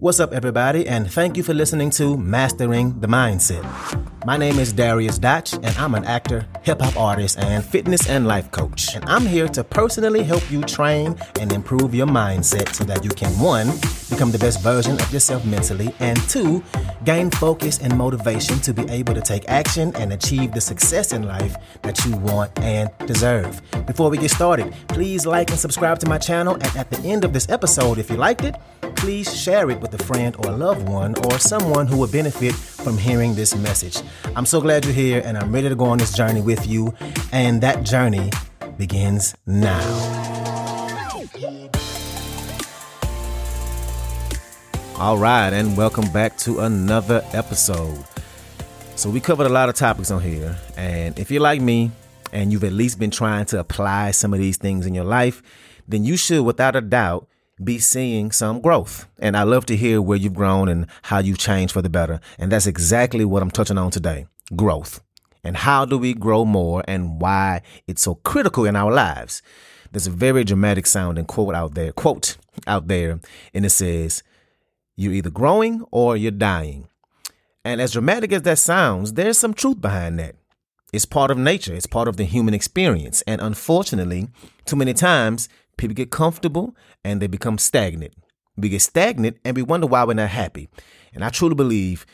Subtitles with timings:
[0.00, 3.62] What's up, everybody, and thank you for listening to Mastering the Mindset.
[4.24, 8.26] My name is Darius Dotch, and I'm an actor, hip hop artist, and fitness and
[8.26, 8.96] life coach.
[8.96, 13.10] And I'm here to personally help you train and improve your mindset so that you
[13.10, 13.68] can, one,
[14.10, 16.62] become the best version of yourself mentally, and two,
[17.04, 21.22] gain focus and motivation to be able to take action and achieve the success in
[21.22, 23.62] life that you want and deserve.
[23.86, 27.24] Before we get started, please like and subscribe to my channel, and at the end
[27.24, 28.56] of this episode, if you liked it,
[28.96, 32.54] please share it with a friend or a loved one or someone who would benefit
[32.54, 34.02] from hearing this message.
[34.36, 36.92] I'm so glad you're here and I'm ready to go on this journey with you.
[37.32, 38.30] And that journey
[38.76, 40.19] begins now.
[45.00, 48.04] All right, and welcome back to another episode.
[48.96, 50.58] So, we covered a lot of topics on here.
[50.76, 51.90] And if you're like me
[52.34, 55.42] and you've at least been trying to apply some of these things in your life,
[55.88, 57.26] then you should, without a doubt,
[57.64, 59.08] be seeing some growth.
[59.18, 62.20] And I love to hear where you've grown and how you've changed for the better.
[62.38, 65.02] And that's exactly what I'm touching on today growth.
[65.42, 69.40] And how do we grow more and why it's so critical in our lives?
[69.92, 73.18] There's a very dramatic sounding quote out there, quote out there,
[73.54, 74.22] and it says,
[75.00, 76.88] You're either growing or you're dying.
[77.64, 80.36] And as dramatic as that sounds, there's some truth behind that.
[80.92, 83.22] It's part of nature, it's part of the human experience.
[83.26, 84.28] And unfortunately,
[84.66, 85.48] too many times
[85.80, 88.12] People get comfortable and they become stagnant.
[88.54, 90.68] We get stagnant and we wonder why we're not happy.
[91.14, 92.04] And I truly believe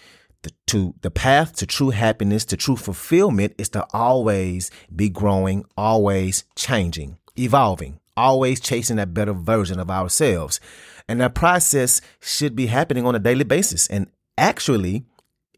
[0.43, 5.65] the, to the path to true happiness, to true fulfillment is to always be growing,
[5.77, 10.61] always changing, evolving, always chasing that better version of ourselves.
[11.09, 13.87] And that process should be happening on a daily basis.
[13.89, 15.05] And actually,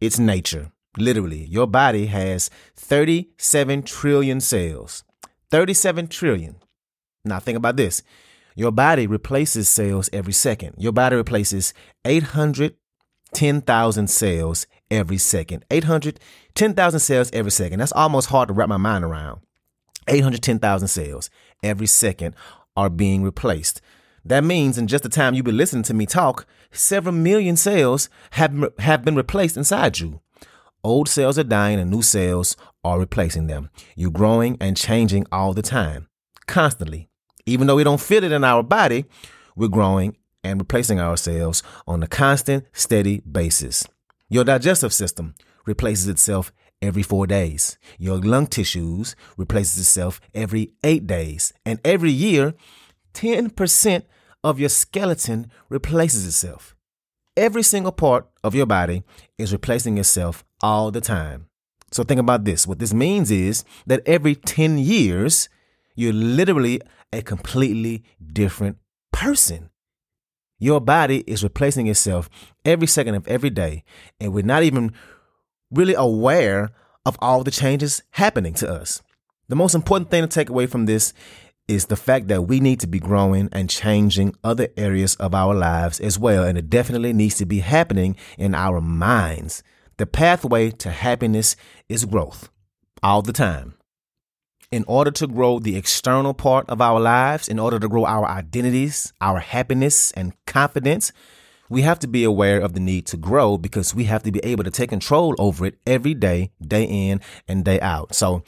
[0.00, 0.72] it's nature.
[0.96, 5.04] Literally, your body has 37 trillion cells.
[5.50, 6.56] 37 trillion.
[7.24, 8.02] Now, think about this
[8.58, 10.74] your body replaces cells every second.
[10.78, 11.72] Your body replaces
[12.04, 15.64] 810,000 cells every second.
[15.70, 17.78] 810,000 cells every second.
[17.78, 19.42] That's almost hard to wrap my mind around.
[20.08, 21.30] 810,000 cells
[21.62, 22.34] every second
[22.76, 23.80] are being replaced.
[24.24, 28.08] That means in just the time you've been listening to me talk, several million cells
[28.32, 30.20] have, have been replaced inside you.
[30.84, 33.70] Old cells are dying and new cells are replacing them.
[33.96, 36.08] You're growing and changing all the time,
[36.46, 37.08] constantly.
[37.46, 39.06] Even though we don't feel it in our body,
[39.56, 43.86] we're growing and replacing ourselves on a constant, steady basis.
[44.28, 45.34] Your digestive system
[45.66, 47.78] replaces itself every four days.
[47.98, 51.52] Your lung tissues replaces itself every eight days.
[51.64, 52.54] And every year,
[53.14, 54.02] 10%
[54.44, 56.76] of your skeleton replaces itself.
[57.36, 59.04] Every single part of your body
[59.36, 61.46] is replacing itself all the time.
[61.90, 62.66] So think about this.
[62.66, 65.48] What this means is that every 10 years,
[65.94, 66.80] you're literally
[67.12, 68.76] a completely different
[69.12, 69.70] person.
[70.58, 72.28] Your body is replacing itself
[72.64, 73.84] every second of every day,
[74.20, 74.92] and we're not even
[75.70, 76.70] really aware
[77.04, 79.02] of all the changes happening to us.
[79.48, 81.12] The most important thing to take away from this
[81.66, 85.54] is the fact that we need to be growing and changing other areas of our
[85.54, 86.44] lives as well.
[86.44, 89.62] And it definitely needs to be happening in our minds.
[89.98, 91.56] The pathway to happiness
[91.88, 92.50] is growth
[93.02, 93.74] all the time
[94.70, 98.26] in order to grow the external part of our lives, in order to grow our
[98.26, 101.12] identities, our happiness, and confidence,
[101.68, 104.40] we have to be aware of the need to grow because we have to be
[104.40, 108.14] able to take control over it every day, day in and day out.
[108.14, 108.42] So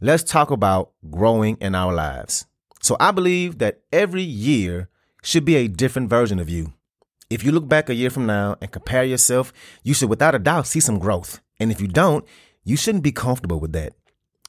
[0.00, 2.46] let's talk about growing in our lives.
[2.82, 4.88] So I believe that every year
[5.22, 6.72] should be a different version of you.
[7.28, 10.38] If you look back a year from now and compare yourself, you should without a
[10.38, 11.40] doubt see some growth.
[11.58, 12.24] And if you don't,
[12.62, 13.94] you shouldn't be comfortable with that.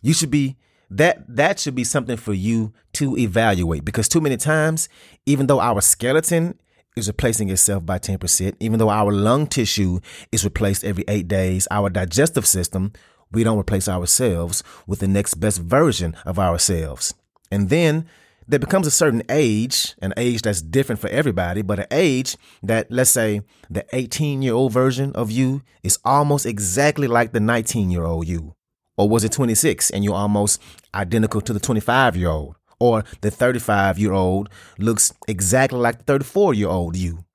[0.01, 0.57] You should be
[0.89, 4.87] that that should be something for you to evaluate because too many times
[5.25, 6.57] even though our skeleton
[6.97, 9.99] is replacing itself by 10% even though our lung tissue
[10.31, 12.91] is replaced every 8 days our digestive system
[13.31, 17.13] we don't replace ourselves with the next best version of ourselves
[17.51, 18.07] and then
[18.47, 22.89] there becomes a certain age, an age that's different for everybody, but an age that,
[22.89, 27.91] let's say, the 18 year old version of you is almost exactly like the 19
[27.91, 28.53] year old you.
[28.95, 30.61] Or was it 26 and you're almost
[30.95, 32.55] identical to the 25 year old?
[32.79, 37.25] Or the 35 year old looks exactly like the 34 year old you.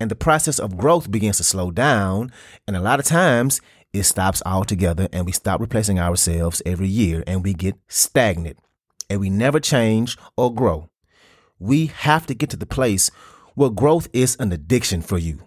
[0.00, 2.32] And the process of growth begins to slow down.
[2.66, 3.60] And a lot of times
[3.92, 8.58] it stops altogether and we stop replacing ourselves every year and we get stagnant
[9.08, 10.88] and we never change or grow.
[11.58, 13.10] We have to get to the place
[13.54, 15.40] where growth is an addiction for you.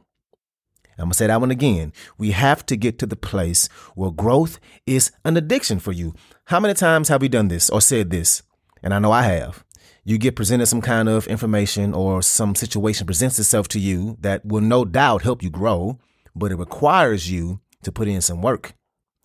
[0.97, 1.93] I'm going to say that one again.
[2.17, 6.13] We have to get to the place where growth is an addiction for you.
[6.45, 8.43] How many times have we done this or said this?
[8.83, 9.63] And I know I have.
[10.03, 14.45] you get presented some kind of information or some situation presents itself to you that
[14.45, 15.99] will no doubt help you grow,
[16.35, 18.73] but it requires you to put in some work.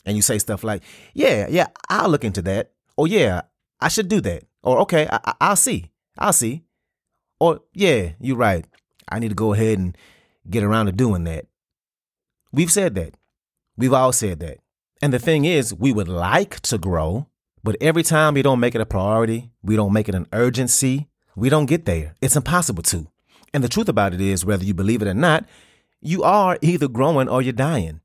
[0.05, 0.83] And you say stuff like,
[1.15, 2.73] yeah, yeah, I'll look into that.
[2.97, 3.43] Or yeah,
[3.81, 4.45] I should do that.
[4.63, 5.91] Or okay, I, will see.
[6.19, 6.63] I'll see.
[7.41, 8.65] Or yeah, you're right.
[9.09, 9.97] I need to go ahead and
[10.49, 11.47] get around to doing that.
[12.53, 13.15] We've said that.
[13.77, 14.59] We've all said that.
[15.03, 17.27] And the thing is, we would like to grow,
[17.67, 21.09] but every time we don't make it a priority, we don't make it an urgency,
[21.35, 22.15] we don't get there.
[22.21, 23.09] It's impossible to.
[23.53, 25.47] And the truth about it is, whether you believe it or not,
[26.01, 28.03] you are either growing or you're dying.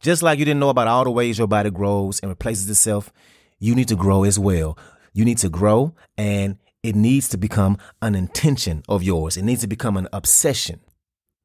[0.00, 3.12] Just like you didn't know about all the ways your body grows and replaces itself,
[3.60, 4.76] you need to grow as well.
[5.12, 9.36] You need to grow and it needs to become an intention of yours.
[9.36, 10.80] It needs to become an obsession.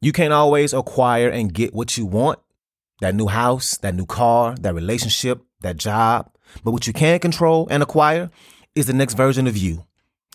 [0.02, 2.40] You can't always acquire and get what you want
[3.02, 6.32] that new house, that new car, that relationship, that job.
[6.64, 8.30] But what you can control and acquire
[8.76, 9.86] is the next version of you.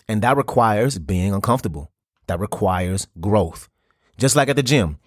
[0.07, 1.91] And that requires being uncomfortable.
[2.27, 3.69] That requires growth.
[4.17, 4.97] Just like at the gym,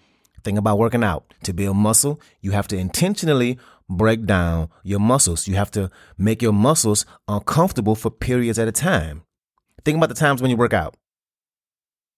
[0.43, 1.33] think about working out.
[1.43, 3.57] To build muscle, you have to intentionally
[3.89, 5.47] break down your muscles.
[5.47, 9.23] You have to make your muscles uncomfortable for periods at a time.
[9.83, 10.95] Think about the times when you work out.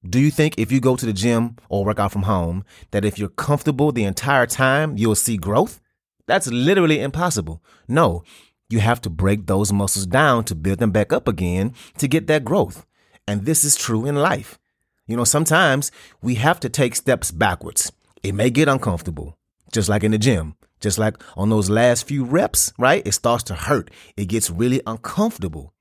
[0.08, 3.04] Do you think if you go to the gym or work out from home, that
[3.04, 5.82] if you're comfortable the entire time, you'll see growth?
[6.28, 7.64] That's literally impossible.
[7.88, 8.24] No,
[8.70, 12.28] you have to break those muscles down to build them back up again to get
[12.28, 12.86] that growth.
[13.28, 14.60] And this is true in life.
[15.06, 15.92] You know, sometimes
[16.22, 17.92] we have to take steps backwards.
[18.24, 19.38] It may get uncomfortable,
[19.72, 23.06] just like in the gym, just like on those last few reps, right?
[23.06, 23.90] It starts to hurt.
[24.18, 25.74] It gets really uncomfortable.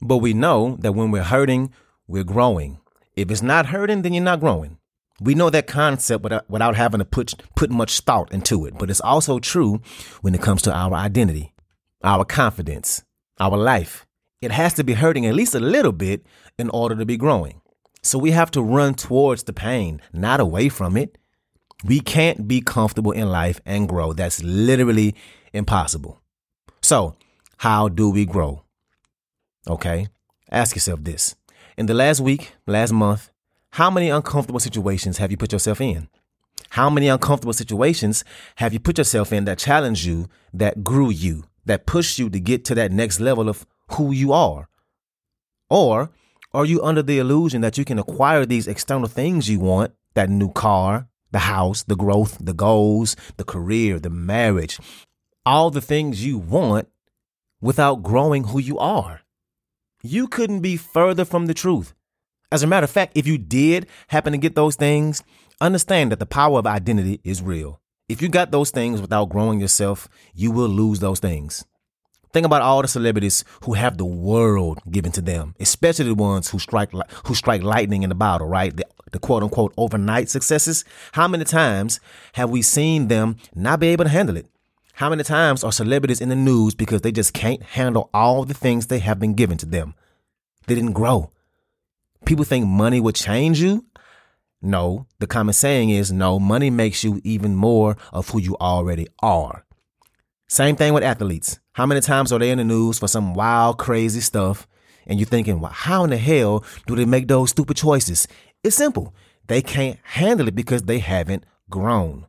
[0.00, 1.72] But we know that when we're hurting,
[2.08, 2.78] we're growing.
[3.14, 4.78] If it's not hurting, then you're not growing.
[5.20, 8.90] We know that concept without, without having to put, put much thought into it, but
[8.90, 9.80] it's also true
[10.20, 11.53] when it comes to our identity,
[12.04, 13.02] our confidence,
[13.40, 14.06] our life.
[14.40, 16.24] It has to be hurting at least a little bit
[16.58, 17.60] in order to be growing.
[18.02, 21.18] So we have to run towards the pain, not away from it.
[21.84, 24.12] We can't be comfortable in life and grow.
[24.12, 25.14] That's literally
[25.52, 26.20] impossible.
[26.82, 27.16] So,
[27.56, 28.62] how do we grow?
[29.66, 30.08] Okay,
[30.50, 31.34] ask yourself this
[31.76, 33.30] in the last week, last month,
[33.70, 36.08] how many uncomfortable situations have you put yourself in?
[36.70, 38.24] How many uncomfortable situations
[38.56, 42.40] have you put yourself in that challenged you, that grew you, that push you to
[42.40, 44.68] get to that next level of who you are?
[45.70, 46.10] Or
[46.52, 50.30] are you under the illusion that you can acquire these external things you want, that
[50.30, 54.78] new car, the house, the growth, the goals, the career, the marriage,
[55.44, 56.88] all the things you want
[57.60, 59.22] without growing who you are?
[60.04, 61.94] you couldn't be further from the truth.
[62.52, 65.24] As a matter of fact, if you did happen to get those things,
[65.60, 67.80] understand that the power of identity is real.
[68.14, 71.64] If you got those things without growing yourself, you will lose those things.
[72.32, 76.48] Think about all the celebrities who have the world given to them, especially the ones
[76.48, 76.92] who strike
[77.26, 78.76] who strike lightning in the bottle, right?
[78.76, 80.84] The, the quote unquote overnight successes.
[81.10, 81.98] How many times
[82.34, 84.46] have we seen them not be able to handle it?
[84.92, 88.54] How many times are celebrities in the news because they just can't handle all the
[88.54, 89.94] things they have been given to them?
[90.68, 91.32] They didn't grow.
[92.24, 93.84] People think money will change you.
[94.64, 99.06] No, the common saying is no, money makes you even more of who you already
[99.22, 99.66] are.
[100.48, 101.60] Same thing with athletes.
[101.72, 104.66] How many times are they in the news for some wild, crazy stuff?
[105.06, 108.26] And you're thinking, well, how in the hell do they make those stupid choices?
[108.62, 109.14] It's simple.
[109.48, 112.26] They can't handle it because they haven't grown.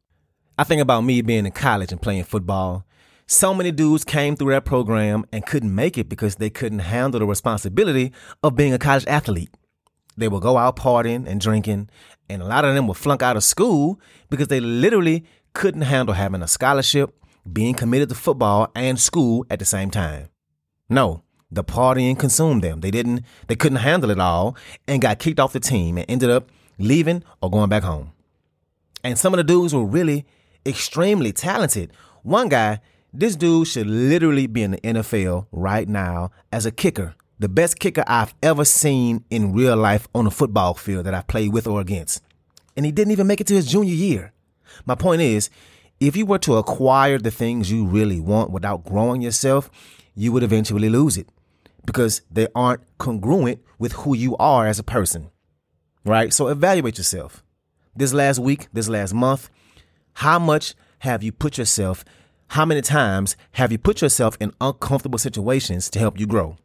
[0.58, 2.86] I think about me being in college and playing football.
[3.28, 7.22] So many dudes came through that program and couldn't make it because they couldn't handle
[7.22, 8.12] the responsibility
[8.44, 9.52] of being a college athlete.
[10.18, 11.90] They would go out partying and drinking,
[12.30, 16.16] and a lot of them would flunk out of school because they literally couldn't handle
[16.16, 17.14] having a scholarship,
[17.52, 20.30] being committed to football and school at the same time.
[20.90, 22.82] No, the partying consumed them.
[22.82, 24.56] They didn't they couldn't handle it all
[24.88, 28.12] and got kicked off the team and ended up leaving or going back home.
[29.04, 30.26] And some of the dudes were really
[30.66, 31.92] extremely talented.
[32.24, 32.80] One guy,
[33.14, 37.16] this dude should literally be in the NFL right now as a kicker.
[37.46, 41.28] The best kicker I've ever seen in real life on a football field that I've
[41.28, 42.24] played with or against.
[42.76, 44.34] And he didn't even make it to his junior year.
[44.88, 45.52] My point is,
[46.00, 49.70] if you were to acquire the things you really want without growing yourself,
[50.16, 51.30] you would eventually lose it
[51.86, 55.30] because they aren't congruent with who you are as a person.
[56.04, 56.34] Right?
[56.34, 57.44] So evaluate yourself.
[57.96, 59.52] This last week, this last month,
[60.14, 62.04] how much have you put yourself,
[62.48, 66.58] how many times have you put yourself in uncomfortable situations to help you grow?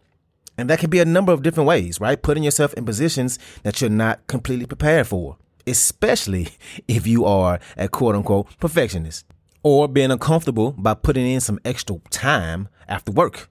[0.59, 2.21] And that can be a number of different ways, right?
[2.21, 6.49] Putting yourself in positions that you're not completely prepared for, especially
[6.89, 9.25] if you are a quote unquote perfectionist,
[9.63, 13.49] or being uncomfortable by putting in some extra time after work,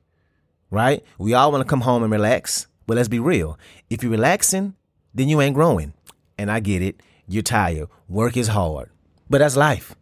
[0.70, 1.04] right?
[1.18, 3.58] We all want to come home and relax, But let's be real.
[3.90, 4.76] If you're relaxing,
[5.14, 5.94] then you ain't growing.
[6.38, 7.02] And I get it.
[7.28, 7.88] You're tired.
[8.08, 8.90] Work is hard.
[9.30, 9.94] But that's life.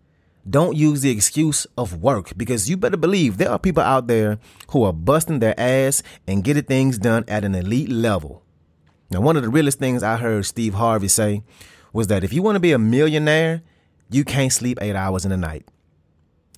[0.49, 4.39] Don't use the excuse of work because you better believe there are people out there
[4.69, 8.43] who are busting their ass and getting things done at an elite level.
[9.09, 11.43] Now, one of the realest things I heard Steve Harvey say
[11.91, 13.61] was that if you want to be a millionaire,
[14.09, 15.65] you can't sleep eight hours in a night.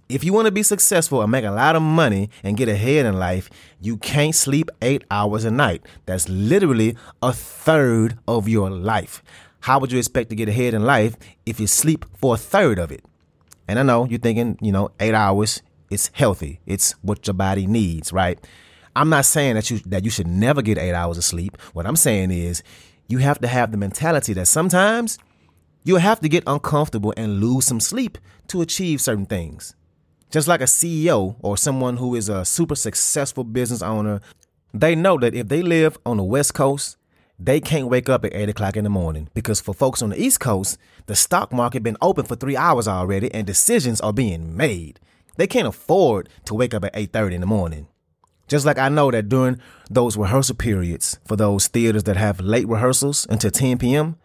[0.08, 3.06] If you want to be successful and make a lot of money and get ahead
[3.06, 5.84] in life, you can't sleep eight hours a night.
[6.06, 9.24] That's literally a third of your life.
[9.62, 11.16] How would you expect to get ahead in life
[11.46, 13.04] if you sleep for a third of it?
[13.70, 15.62] And I know you're thinking, you know, eight hours,
[15.92, 16.60] it's healthy.
[16.66, 18.40] It's what your body needs, right?
[18.96, 21.56] I'm not saying that you that you should never get eight hours of sleep.
[21.74, 22.64] What I'm saying is
[23.08, 25.20] you have to have the mentality that sometimes
[25.84, 29.76] you'll have to get uncomfortable and lose some sleep to achieve certain things.
[30.32, 34.20] Just like a CEO or someone who is a super successful business owner,
[34.74, 36.98] they know that if they live on the West Coast,
[37.40, 40.22] they can't wake up at 8 o'clock in the morning because for folks on the
[40.22, 44.58] East Coast, the stock market been open for three hours already and decisions are being
[44.58, 45.00] made.
[45.38, 47.88] They can't afford to wake up at 8.30 in the morning.
[48.50, 52.68] Just like I know that during those rehearsal periods for those theaters that have late
[52.68, 54.18] rehearsals until 10 p.m.,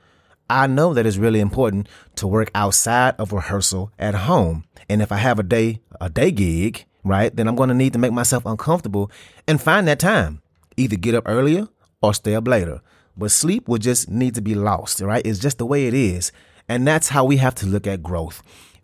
[0.50, 4.64] I know that it's really important to work outside of rehearsal at home.
[4.88, 7.92] And if I have a day a day gig, right, then I'm going to need
[7.92, 9.10] to make myself uncomfortable
[9.46, 10.42] and find that time.
[10.76, 11.68] Either get up earlier
[12.02, 12.80] or stay up later.
[13.16, 15.24] But sleep will just need to be lost, right?
[15.24, 16.32] It's just the way it is.
[16.68, 18.42] And that's how we have to look at growth.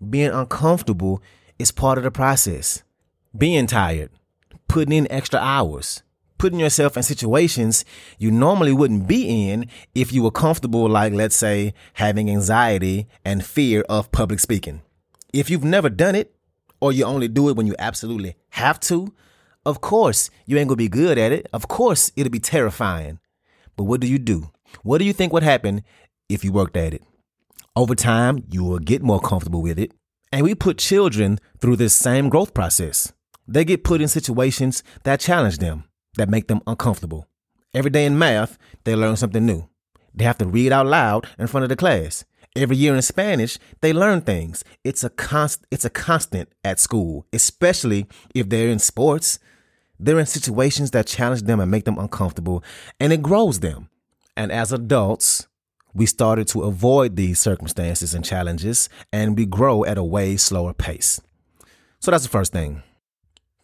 [0.09, 1.23] Being uncomfortable
[1.59, 2.83] is part of the process.
[3.37, 4.11] Being tired,
[4.69, 6.03] putting in extra hours,
[6.39, 7.85] putting yourself in situations
[8.19, 13.45] you normally wouldn't be in if you were comfortable, like, let's say, having anxiety and
[13.45, 14.81] fear of public speaking.
[15.33, 16.35] If you've never done it,
[16.81, 19.13] or you only do it when you absolutely have to,
[19.67, 21.47] of course, you ain't gonna be good at it.
[21.53, 23.19] Of course, it'll be terrifying.
[23.81, 24.51] But what do you do?
[24.83, 25.85] What do you think would happen
[26.29, 27.03] if you worked at it?
[27.75, 29.93] Over time, you will get more comfortable with it.
[30.31, 33.11] And we put children through this same growth process.
[33.49, 35.85] They get put in situations that challenge them
[36.19, 37.27] that make them uncomfortable.
[37.73, 39.67] Every day in math, they learn something new.
[40.13, 42.27] They have to read out loud in front of the class.
[42.55, 44.63] Every year in Spanish, they learn things.
[44.85, 49.39] It's a const, it's a constant at school, especially if they're in sports.
[50.02, 52.64] They're in situations that challenge them and make them uncomfortable,
[52.99, 53.90] and it grows them.
[54.37, 55.47] And as adults,
[55.92, 60.73] we started to avoid these circumstances and challenges, and we grow at a way slower
[60.73, 61.21] pace.
[61.99, 62.83] So that's the first thing.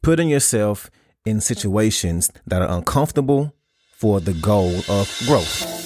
[0.03, 0.91] Putting yourself
[1.25, 3.55] in situations that are uncomfortable
[3.97, 5.86] for the goal of growth.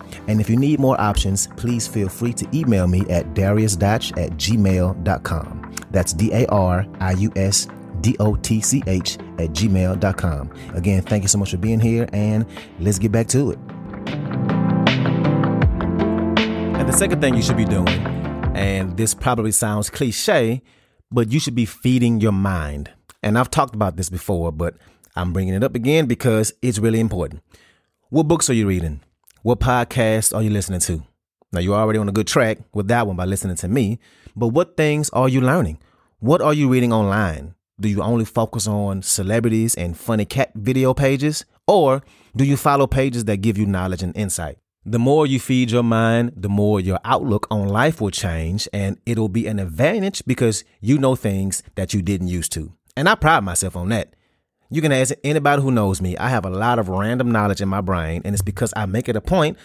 [0.27, 4.31] And if you need more options, please feel free to email me at dariusdotch at
[4.31, 5.71] gmail.com.
[5.91, 7.67] That's D A R I U S
[8.01, 10.51] D O T C H at gmail.com.
[10.73, 12.45] Again, thank you so much for being here, and
[12.79, 13.59] let's get back to it.
[16.77, 17.87] And the second thing you should be doing,
[18.55, 20.61] and this probably sounds cliche,
[21.11, 22.89] but you should be feeding your mind.
[23.21, 24.75] And I've talked about this before, but
[25.15, 27.41] I'm bringing it up again because it's really important.
[28.09, 29.01] What books are you reading?
[29.43, 31.01] What podcasts are you listening to?
[31.51, 33.97] Now, you're already on a good track with that one by listening to me,
[34.35, 35.79] but what things are you learning?
[36.19, 37.55] What are you reading online?
[37.79, 41.43] Do you only focus on celebrities and funny cat video pages?
[41.65, 42.03] Or
[42.35, 44.59] do you follow pages that give you knowledge and insight?
[44.85, 48.99] The more you feed your mind, the more your outlook on life will change, and
[49.07, 52.73] it'll be an advantage because you know things that you didn't used to.
[52.95, 54.15] And I pride myself on that.
[54.73, 56.15] You can ask anybody who knows me.
[56.15, 59.09] I have a lot of random knowledge in my brain, and it's because I make
[59.09, 59.57] it a point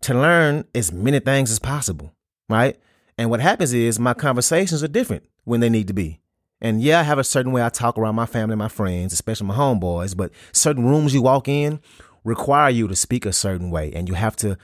[0.00, 2.14] to learn as many things as possible,
[2.48, 2.78] right?
[3.18, 6.20] And what happens is my conversations are different when they need to be.
[6.62, 9.12] And yeah, I have a certain way I talk around my family, and my friends,
[9.12, 11.80] especially my homeboys, but certain rooms you walk in
[12.24, 14.56] require you to speak a certain way, and you have to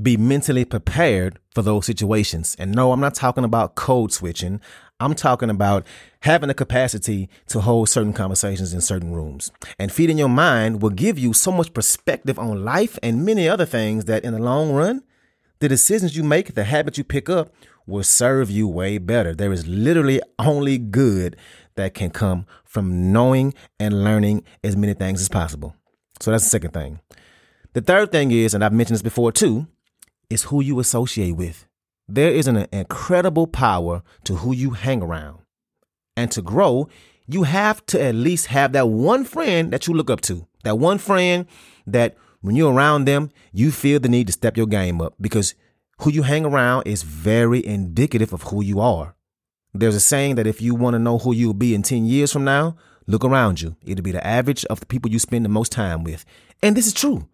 [0.00, 2.56] be mentally prepared for those situations.
[2.58, 4.60] And no, I'm not talking about code switching.
[5.00, 5.86] I'm talking about
[6.20, 9.50] having the capacity to hold certain conversations in certain rooms.
[9.78, 13.66] And feeding your mind will give you so much perspective on life and many other
[13.66, 15.02] things that in the long run,
[15.58, 17.52] the decisions you make, the habits you pick up
[17.86, 19.34] will serve you way better.
[19.34, 21.36] There is literally only good
[21.74, 25.74] that can come from knowing and learning as many things as possible.
[26.20, 27.00] So that's the second thing.
[27.72, 29.66] The third thing is, and I've mentioned this before too,
[30.30, 31.66] is who you associate with.
[32.08, 35.38] There is an incredible power to who you hang around.
[36.16, 36.88] And to grow,
[37.26, 40.46] you have to at least have that one friend that you look up to.
[40.64, 41.46] That one friend
[41.86, 45.54] that when you're around them, you feel the need to step your game up because
[46.00, 49.14] who you hang around is very indicative of who you are.
[49.72, 52.32] There's a saying that if you want to know who you'll be in 10 years
[52.32, 53.76] from now, look around you.
[53.84, 56.24] It'll be the average of the people you spend the most time with.
[56.62, 57.28] And this is true.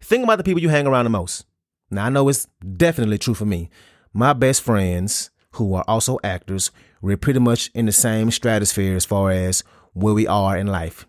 [0.00, 1.44] Think about the people you hang around the most.
[1.90, 3.70] Now, I know it's definitely true for me.
[4.12, 9.04] My best friends, who are also actors, we're pretty much in the same stratosphere as
[9.04, 11.06] far as where we are in life.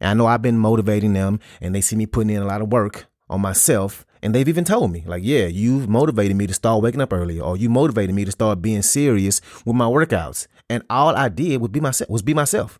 [0.00, 2.62] And I know I've been motivating them and they see me putting in a lot
[2.62, 4.06] of work on myself.
[4.22, 7.42] And they've even told me, like, yeah, you've motivated me to start waking up earlier,
[7.42, 10.46] or you motivated me to start being serious with my workouts.
[10.70, 12.78] And all I did was be myself was be myself.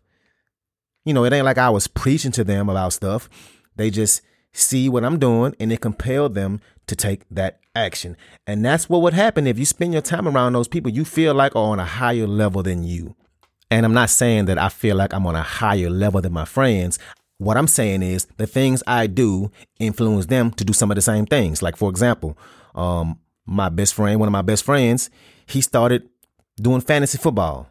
[1.03, 3.29] You know, it ain't like I was preaching to them about stuff.
[3.75, 4.21] They just
[4.53, 8.15] see what I'm doing and it compelled them to take that action.
[8.45, 11.33] And that's what would happen if you spend your time around those people you feel
[11.33, 13.15] like are on a higher level than you.
[13.71, 16.45] And I'm not saying that I feel like I'm on a higher level than my
[16.45, 16.99] friends.
[17.39, 21.01] What I'm saying is the things I do influence them to do some of the
[21.01, 21.61] same things.
[21.63, 22.37] Like, for example,
[22.75, 25.09] um, my best friend, one of my best friends,
[25.47, 26.07] he started
[26.57, 27.67] doing fantasy football.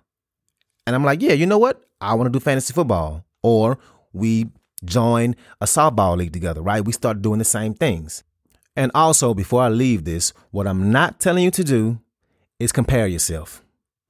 [0.86, 1.80] And I'm like, yeah, you know what?
[2.00, 3.24] I want to do fantasy football.
[3.42, 3.78] Or
[4.12, 4.50] we
[4.84, 6.84] join a softball league together, right?
[6.84, 8.24] We start doing the same things.
[8.76, 11.98] And also, before I leave this, what I'm not telling you to do
[12.58, 13.62] is compare yourself.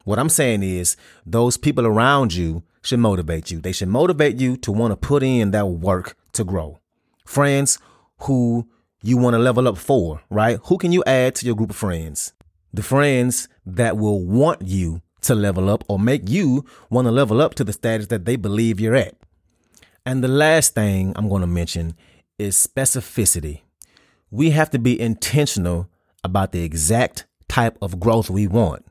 [0.04, 3.60] What I'm saying is, those people around you should motivate you.
[3.60, 6.80] They should motivate you to want to put in that work to grow.
[7.24, 7.78] Friends
[8.22, 8.68] who
[9.02, 10.58] you want to level up for, right?
[10.64, 12.32] Who can you add to your group of friends?
[12.72, 17.40] The friends that will want you to level up or make you want to level
[17.40, 19.16] up to the status that they believe you're at.
[20.04, 21.94] And the last thing I'm going to mention
[22.38, 23.60] is specificity.
[24.30, 25.88] We have to be intentional
[26.24, 28.84] about the exact type of growth we want,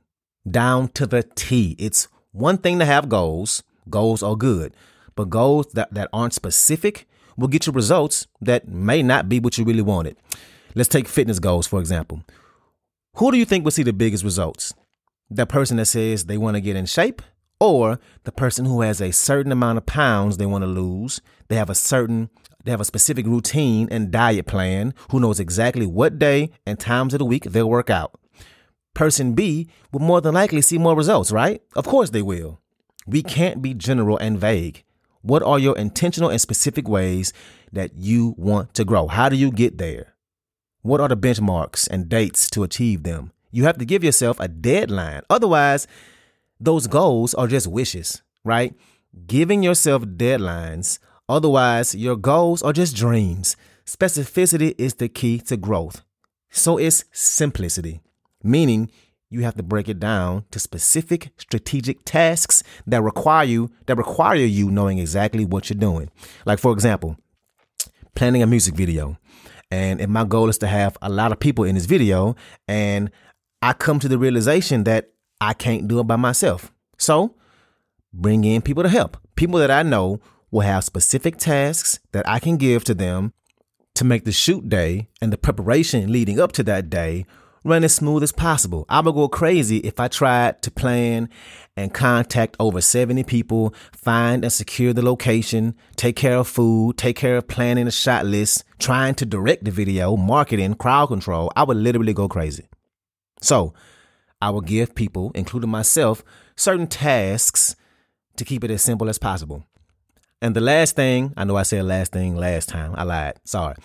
[0.49, 1.75] down to the T.
[1.79, 4.73] It's one thing to have goals, goals are good,
[5.15, 9.57] but goals that, that aren't specific will get you results that may not be what
[9.57, 10.15] you really wanted.
[10.75, 12.23] Let's take fitness goals, for example.
[13.15, 14.73] Who do you think will see the biggest results?
[15.29, 17.21] The person that says they want to get in shape
[17.61, 21.21] or the person who has a certain amount of pounds they want to lose.
[21.47, 22.29] They have a certain
[22.65, 27.13] they have a specific routine and diet plan who knows exactly what day and times
[27.13, 28.19] of the week they'll work out.
[28.93, 31.61] Person B will more than likely see more results, right?
[31.75, 32.59] Of course they will.
[33.07, 34.83] We can't be general and vague.
[35.21, 37.31] What are your intentional and specific ways
[37.71, 39.07] that you want to grow?
[39.07, 40.15] How do you get there?
[40.81, 43.31] What are the benchmarks and dates to achieve them?
[43.51, 45.21] You have to give yourself a deadline.
[45.29, 45.87] Otherwise,
[46.61, 48.73] those goals are just wishes, right?
[49.25, 50.99] Giving yourself deadlines.
[51.27, 53.57] Otherwise, your goals are just dreams.
[53.85, 56.03] Specificity is the key to growth.
[56.51, 58.01] So is simplicity,
[58.43, 58.91] meaning
[59.29, 64.35] you have to break it down to specific strategic tasks that require you that require
[64.35, 66.11] you knowing exactly what you're doing.
[66.45, 67.17] Like for example,
[68.13, 69.17] planning a music video.
[69.71, 72.35] And if my goal is to have a lot of people in this video
[72.67, 73.09] and
[73.61, 76.71] I come to the realization that I can't do it by myself.
[76.97, 77.35] So
[78.13, 79.17] bring in people to help.
[79.35, 83.33] People that I know will have specific tasks that I can give to them
[83.95, 87.25] to make the shoot day and the preparation leading up to that day
[87.63, 88.85] run as smooth as possible.
[88.89, 91.29] I would go crazy if I tried to plan
[91.77, 97.15] and contact over 70 people, find and secure the location, take care of food, take
[97.15, 101.51] care of planning a shot list, trying to direct the video, marketing, crowd control.
[101.55, 102.67] I would literally go crazy.
[103.41, 103.73] So
[104.41, 106.23] I will give people, including myself,
[106.55, 107.75] certain tasks
[108.37, 109.65] to keep it as simple as possible.
[110.41, 113.75] And the last thing, I know I said last thing last time, I lied, sorry.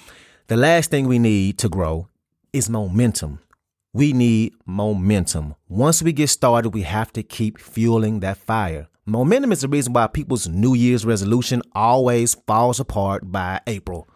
[0.47, 2.09] The last thing we need to grow
[2.53, 3.41] is momentum.
[3.93, 5.55] We need momentum.
[5.69, 8.89] Once we get started, we have to keep fueling that fire.
[9.05, 14.09] Momentum is the reason why people's New Year's resolution always falls apart by April.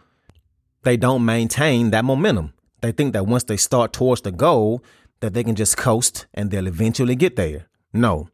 [0.83, 2.55] They don't maintain that momentum.
[2.81, 4.83] They think that once they start towards the goal,
[5.21, 7.69] that they can just coast and they'll eventually get there.
[7.93, 8.29] No,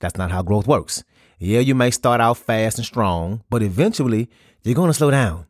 [0.00, 1.04] that's not how growth works.
[1.38, 4.30] Yeah, you may start out fast and strong, but eventually
[4.62, 5.46] you're going to slow down.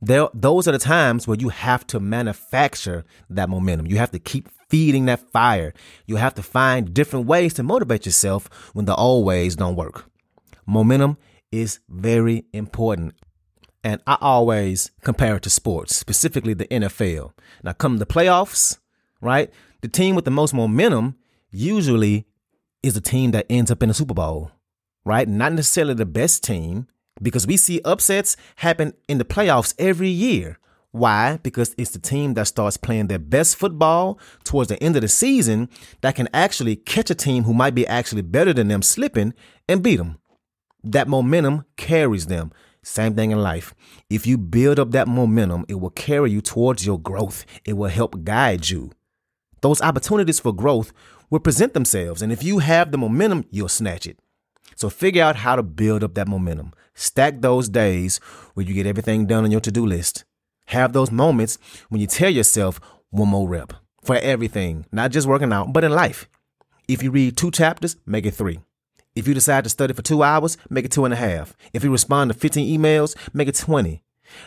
[0.00, 3.86] There, those are the times where you have to manufacture that momentum.
[3.86, 5.72] You have to keep feeding that fire.
[6.06, 10.04] You have to find different ways to motivate yourself when the old ways don't work.
[10.66, 11.16] Momentum
[11.50, 13.14] is very important.
[13.82, 17.32] And I always compare it to sports, specifically the NFL.
[17.62, 18.78] Now, come the playoffs,
[19.20, 19.50] right?
[19.82, 21.16] The team with the most momentum
[21.50, 22.26] usually
[22.82, 24.50] is the team that ends up in the Super Bowl,
[25.04, 25.28] right?
[25.28, 26.86] Not necessarily the best team
[27.22, 30.58] because we see upsets happen in the playoffs every year.
[30.92, 31.38] Why?
[31.42, 35.08] Because it's the team that starts playing their best football towards the end of the
[35.08, 35.68] season
[36.00, 39.34] that can actually catch a team who might be actually better than them slipping
[39.68, 40.18] and beat them.
[40.82, 42.52] That momentum carries them.
[42.82, 43.74] Same thing in life.
[44.08, 47.44] If you build up that momentum, it will carry you towards your growth.
[47.64, 48.92] It will help guide you.
[49.60, 50.92] Those opportunities for growth
[51.30, 52.22] will present themselves.
[52.22, 54.18] And if you have the momentum, you'll snatch it.
[54.76, 56.72] So figure out how to build up that momentum.
[56.94, 58.18] Stack those days
[58.54, 60.24] where you get everything done on your to do list.
[60.66, 65.52] Have those moments when you tell yourself one more rep for everything, not just working
[65.52, 66.28] out, but in life.
[66.88, 68.60] If you read two chapters, make it three.
[69.14, 71.56] If you decide to study for two hours, make it two and a half.
[71.72, 74.02] If you respond to 15 emails, make it 20.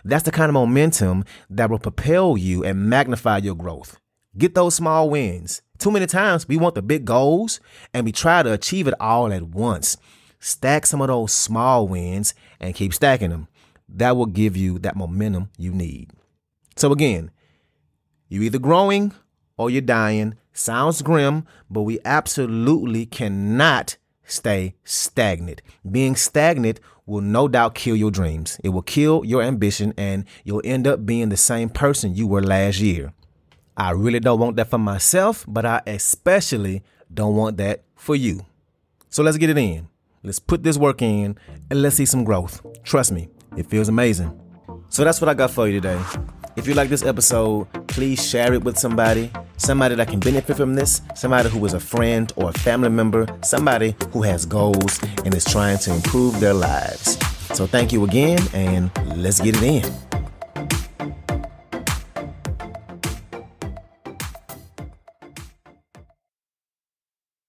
[0.06, 4.00] That's the kind of momentum that will propel you and magnify your growth.
[4.40, 5.62] Get those small wins.
[5.80, 7.60] Too many times we want the big goals
[7.94, 9.98] and we try to achieve it all at once.
[10.40, 13.50] Stack some of those small wins and keep stacking them.
[13.90, 16.12] That will give you that momentum you need.
[16.78, 17.32] So again,
[18.30, 19.12] you're either growing
[19.58, 20.38] or you're dying.
[20.54, 25.62] Sounds grim, but we absolutely cannot stay stagnant.
[25.90, 28.58] Being stagnant will no doubt kill your dreams.
[28.64, 32.42] It will kill your ambition and you'll end up being the same person you were
[32.42, 33.12] last year.
[33.80, 38.46] I really don't want that for myself, but I especially don't want that for you.
[39.10, 39.88] So let's get it in.
[40.22, 41.38] Let's put this work in
[41.70, 42.62] and let's see some growth.
[42.84, 44.38] Trust me, it feels amazing.
[44.90, 45.98] So that's what I got for you today.
[46.58, 50.76] If you like this episode, please share it with somebody, somebody that can benefit from
[50.76, 55.34] this, somebody who is a friend or a family member, somebody who has goals and
[55.34, 57.18] is trying to improve their lives.
[57.56, 60.09] So thank you again, and let's get it in.